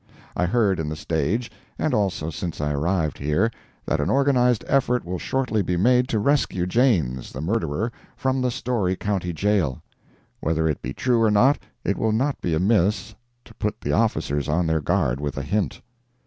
[0.35, 3.51] I heard in the stage, and also since I arrived here,
[3.85, 8.49] that an organized effort will shortly be made to rescue Jaynes, the murderer, from the
[8.49, 9.79] Storey county jail.
[10.39, 13.13] Whether it be true or not, it will not be amiss
[13.45, 15.81] to put the officers on their guard with a hint.